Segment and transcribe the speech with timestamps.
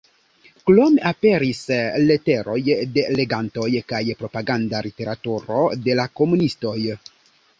[0.67, 1.59] Krome aperis
[2.05, 2.55] leteroj
[2.95, 6.77] de legantoj kaj propaganda literaturo de la komunistoj.